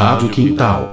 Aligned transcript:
Rádio 0.00 0.30
Quintal. 0.30 0.90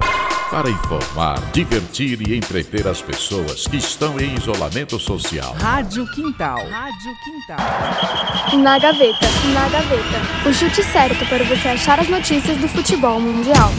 Para 0.51 0.69
informar, 0.69 1.39
divertir 1.53 2.27
e 2.27 2.35
entreter 2.35 2.85
as 2.85 3.01
pessoas 3.01 3.65
que 3.65 3.77
estão 3.77 4.19
em 4.19 4.35
isolamento 4.35 4.99
social. 4.99 5.53
Rádio 5.53 6.05
Quintal. 6.07 6.57
Rádio 6.67 7.13
Quintal. 7.23 8.61
Na 8.61 8.77
gaveta, 8.77 9.25
na 9.53 9.69
gaveta. 9.69 10.49
O 10.49 10.53
chute 10.53 10.83
certo 10.83 11.25
para 11.29 11.41
você 11.45 11.69
achar 11.69 12.01
as 12.01 12.09
notícias 12.09 12.57
do 12.57 12.67
futebol 12.67 13.17
mundial. 13.21 13.71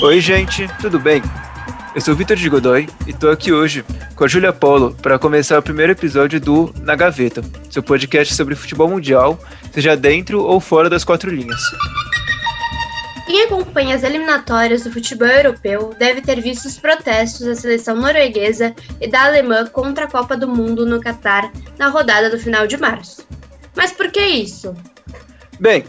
Oi, 0.00 0.18
gente, 0.22 0.66
tudo 0.80 0.98
bem? 0.98 1.22
Eu 1.94 2.00
sou 2.00 2.14
o 2.14 2.16
Vitor 2.16 2.38
de 2.38 2.48
Godoy 2.48 2.88
e 3.06 3.12
tô 3.12 3.28
aqui 3.28 3.52
hoje 3.52 3.84
com 4.14 4.24
a 4.24 4.28
Júlia 4.28 4.54
Polo 4.54 4.96
para 5.02 5.18
começar 5.18 5.58
o 5.58 5.62
primeiro 5.62 5.92
episódio 5.92 6.40
do 6.40 6.72
Na 6.80 6.96
Gaveta, 6.96 7.42
seu 7.68 7.82
podcast 7.82 8.34
sobre 8.34 8.54
futebol 8.54 8.88
mundial, 8.88 9.38
seja 9.72 9.94
dentro 9.94 10.42
ou 10.42 10.58
fora 10.58 10.88
das 10.88 11.04
quatro 11.04 11.30
linhas. 11.30 11.60
Quem 13.26 13.42
acompanha 13.42 13.96
as 13.96 14.04
eliminatórias 14.04 14.84
do 14.84 14.92
futebol 14.92 15.26
europeu 15.26 15.92
deve 15.98 16.20
ter 16.20 16.40
visto 16.40 16.66
os 16.66 16.78
protestos 16.78 17.44
da 17.44 17.56
seleção 17.56 17.96
norueguesa 17.96 18.72
e 19.00 19.08
da 19.08 19.24
alemã 19.24 19.66
contra 19.66 20.04
a 20.04 20.08
Copa 20.08 20.36
do 20.36 20.46
Mundo 20.46 20.86
no 20.86 21.00
Catar 21.00 21.50
na 21.76 21.88
rodada 21.88 22.30
do 22.30 22.38
final 22.38 22.68
de 22.68 22.76
março. 22.76 23.26
Mas 23.74 23.90
por 23.90 24.12
que 24.12 24.20
isso? 24.20 24.74
Bem, 25.58 25.84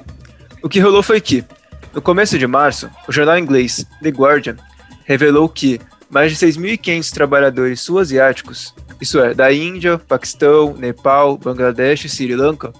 o 0.63 0.67
que 0.67 0.79
rolou 0.79 1.03
foi 1.03 1.21
que, 1.21 1.45
no 1.93 2.01
começo 2.01 2.39
de 2.39 2.47
março, 2.47 2.89
o 3.07 3.11
jornal 3.11 3.37
inglês 3.37 3.85
The 4.01 4.09
Guardian 4.09 4.57
revelou 5.05 5.47
que 5.47 5.79
mais 6.09 6.35
de 6.35 6.45
6.500 6.45 7.11
trabalhadores 7.11 7.81
sul-asiáticos, 7.81 8.73
isso 8.99 9.19
é, 9.19 9.35
da 9.35 9.53
Índia, 9.53 9.99
Paquistão, 9.99 10.73
Nepal, 10.73 11.37
Bangladesh 11.37 12.05
e 12.05 12.09
Sri 12.09 12.35
Lanka, 12.35 12.73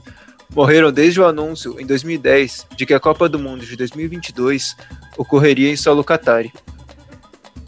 morreram 0.57 0.91
desde 0.91 1.21
o 1.21 1.25
anúncio, 1.27 1.79
em 1.79 1.85
2010, 1.85 2.65
de 2.75 2.83
que 2.83 2.93
a 2.95 2.99
Copa 2.99 3.29
do 3.29 3.37
Mundo 3.37 3.63
de 3.63 3.75
2022 3.75 4.75
ocorreria 5.15 5.69
em 5.69 5.75
solo 5.77 6.03
Qatari. 6.03 6.51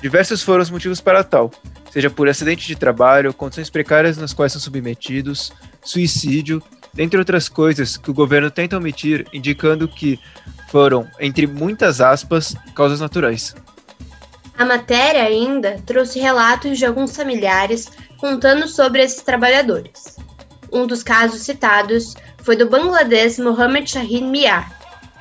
Diversos 0.01 0.41
foram 0.41 0.63
os 0.63 0.71
motivos 0.71 0.99
para 0.99 1.23
tal, 1.23 1.51
seja 1.91 2.09
por 2.09 2.27
acidente 2.27 2.65
de 2.65 2.75
trabalho, 2.75 3.31
condições 3.31 3.69
precárias 3.69 4.17
nas 4.17 4.33
quais 4.33 4.53
são 4.53 4.59
submetidos, 4.59 5.53
suicídio, 5.83 6.63
dentre 6.91 7.19
outras 7.19 7.47
coisas 7.47 7.95
que 7.95 8.09
o 8.09 8.13
governo 8.13 8.49
tenta 8.49 8.77
omitir, 8.77 9.27
indicando 9.31 9.87
que 9.87 10.19
foram, 10.71 11.07
entre 11.19 11.45
muitas 11.45 12.01
aspas, 12.01 12.55
causas 12.73 12.99
naturais. 12.99 13.55
A 14.57 14.65
matéria 14.65 15.21
ainda 15.21 15.79
trouxe 15.85 16.19
relatos 16.19 16.79
de 16.79 16.87
alguns 16.87 17.15
familiares 17.15 17.87
contando 18.17 18.67
sobre 18.67 19.03
esses 19.03 19.21
trabalhadores. 19.21 20.18
Um 20.71 20.85
dos 20.85 21.03
casos 21.03 21.41
citados 21.41 22.15
foi 22.43 22.55
do 22.55 22.69
bangladês 22.69 23.39
Mohamed 23.39 23.89
Shaheen 23.89 24.25
Mia, 24.29 24.65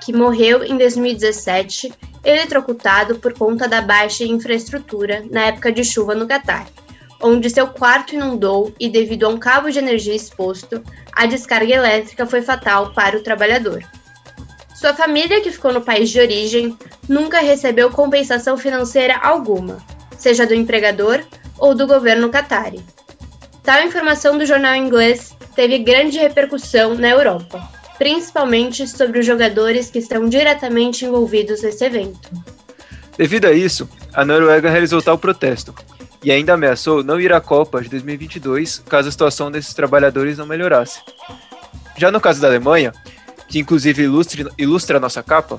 que 0.00 0.12
morreu 0.12 0.64
em 0.64 0.76
2017, 0.76 1.92
eletrocutado 2.24 3.18
por 3.18 3.32
conta 3.32 3.66
da 3.66 3.80
baixa 3.80 4.24
infraestrutura 4.24 5.24
na 5.30 5.46
época 5.46 5.72
de 5.72 5.84
chuva 5.84 6.14
no 6.14 6.26
Catar, 6.26 6.66
onde 7.22 7.50
seu 7.50 7.66
quarto 7.66 8.14
inundou 8.14 8.72
e, 8.78 8.88
devido 8.88 9.24
a 9.24 9.28
um 9.28 9.38
cabo 9.38 9.70
de 9.70 9.78
energia 9.78 10.14
exposto, 10.14 10.82
a 11.12 11.26
descarga 11.26 11.74
elétrica 11.74 12.26
foi 12.26 12.42
fatal 12.42 12.92
para 12.92 13.16
o 13.16 13.22
trabalhador. 13.22 13.82
Sua 14.74 14.94
família, 14.94 15.40
que 15.40 15.50
ficou 15.50 15.72
no 15.72 15.80
país 15.80 16.10
de 16.10 16.20
origem, 16.20 16.76
nunca 17.08 17.40
recebeu 17.40 17.90
compensação 17.90 18.56
financeira 18.56 19.16
alguma, 19.16 19.78
seja 20.16 20.46
do 20.46 20.54
empregador 20.54 21.24
ou 21.58 21.74
do 21.74 21.86
governo 21.86 22.28
catari. 22.28 22.80
Tal 23.68 23.84
informação 23.84 24.38
do 24.38 24.46
jornal 24.46 24.74
inglês 24.76 25.36
teve 25.54 25.80
grande 25.80 26.16
repercussão 26.18 26.94
na 26.94 27.10
Europa, 27.10 27.68
principalmente 27.98 28.88
sobre 28.88 29.18
os 29.18 29.26
jogadores 29.26 29.90
que 29.90 29.98
estão 29.98 30.26
diretamente 30.26 31.04
envolvidos 31.04 31.60
nesse 31.60 31.84
evento. 31.84 32.30
Devido 33.18 33.44
a 33.44 33.52
isso, 33.52 33.86
a 34.14 34.24
Noruega 34.24 34.70
realizou 34.70 35.02
tal 35.02 35.18
protesto 35.18 35.74
e 36.24 36.32
ainda 36.32 36.54
ameaçou 36.54 37.04
não 37.04 37.20
ir 37.20 37.30
à 37.30 37.42
Copa 37.42 37.82
de 37.82 37.90
2022 37.90 38.78
caso 38.88 39.10
a 39.10 39.12
situação 39.12 39.50
desses 39.50 39.74
trabalhadores 39.74 40.38
não 40.38 40.46
melhorasse. 40.46 41.02
Já 41.98 42.10
no 42.10 42.22
caso 42.22 42.40
da 42.40 42.48
Alemanha, 42.48 42.94
que 43.50 43.58
inclusive 43.58 44.04
ilustre, 44.04 44.46
ilustra 44.56 44.96
a 44.96 45.00
nossa 45.00 45.22
capa, 45.22 45.58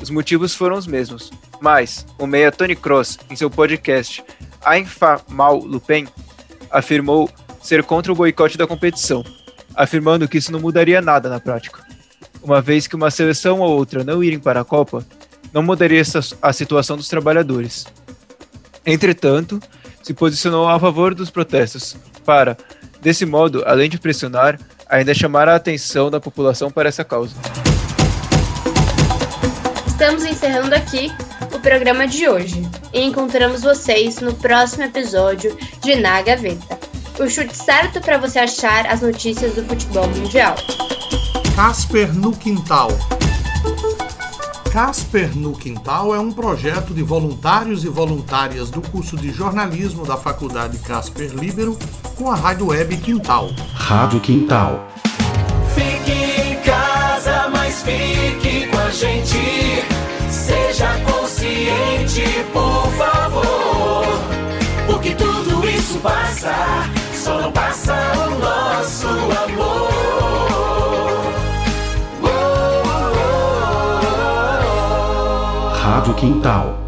os 0.00 0.08
motivos 0.08 0.54
foram 0.54 0.78
os 0.78 0.86
mesmos. 0.86 1.30
Mas 1.60 2.06
o 2.18 2.26
meia 2.26 2.50
Tony 2.50 2.74
Cross, 2.74 3.18
em 3.28 3.36
seu 3.36 3.50
podcast 3.50 4.24
Mal 5.28 5.58
Lupin, 5.58 6.08
afirmou 6.70 7.30
ser 7.62 7.82
contra 7.84 8.12
o 8.12 8.16
boicote 8.16 8.58
da 8.58 8.66
competição, 8.66 9.24
afirmando 9.74 10.28
que 10.28 10.38
isso 10.38 10.52
não 10.52 10.60
mudaria 10.60 11.00
nada 11.00 11.28
na 11.28 11.40
prática. 11.40 11.80
Uma 12.42 12.60
vez 12.60 12.86
que 12.86 12.96
uma 12.96 13.10
seleção 13.10 13.60
ou 13.60 13.70
outra 13.70 14.02
não 14.02 14.22
irem 14.22 14.38
para 14.38 14.60
a 14.60 14.64
Copa, 14.64 15.06
não 15.52 15.62
mudaria 15.62 16.02
a 16.40 16.52
situação 16.52 16.96
dos 16.96 17.08
trabalhadores. 17.08 17.86
Entretanto, 18.84 19.60
se 20.02 20.12
posicionou 20.12 20.68
a 20.68 20.78
favor 20.78 21.14
dos 21.14 21.30
protestos, 21.30 21.96
para, 22.24 22.56
desse 23.00 23.24
modo, 23.24 23.62
além 23.64 23.88
de 23.88 23.98
pressionar, 23.98 24.58
ainda 24.88 25.14
chamar 25.14 25.48
a 25.48 25.54
atenção 25.54 26.10
da 26.10 26.20
população 26.20 26.70
para 26.70 26.88
essa 26.88 27.04
causa. 27.04 27.34
Estamos 29.86 30.24
encerrando 30.24 30.74
aqui 30.74 31.12
o 31.54 31.60
programa 31.60 32.08
de 32.08 32.28
hoje 32.28 32.62
e 32.92 33.00
encontramos 33.02 33.62
vocês 33.62 34.20
no 34.20 34.34
próximo 34.34 34.82
episódio 34.82 35.56
de 35.80 35.94
Na 35.96 36.20
Gaveta. 36.22 36.91
O 37.18 37.28
chute 37.28 37.56
certo 37.56 38.00
para 38.00 38.18
você 38.18 38.38
achar 38.38 38.86
as 38.86 39.02
notícias 39.02 39.54
do 39.54 39.64
futebol 39.64 40.08
mundial. 40.08 40.54
Casper 41.54 42.12
no 42.14 42.32
Quintal. 42.32 42.88
Casper 44.72 45.36
no 45.36 45.52
Quintal 45.52 46.14
é 46.14 46.18
um 46.18 46.32
projeto 46.32 46.94
de 46.94 47.02
voluntários 47.02 47.84
e 47.84 47.88
voluntárias 47.88 48.70
do 48.70 48.80
curso 48.80 49.16
de 49.16 49.30
jornalismo 49.30 50.06
da 50.06 50.16
Faculdade 50.16 50.78
Casper 50.78 51.30
Libero 51.34 51.78
com 52.16 52.30
a 52.30 52.34
rádio 52.34 52.68
web 52.68 52.96
Quintal. 52.96 53.50
Rádio 53.74 54.18
Quintal. 54.20 54.88
Rádio 75.82 76.14
Quintal. 76.14 76.81